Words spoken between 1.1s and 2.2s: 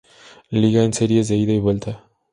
de ida y vuelta.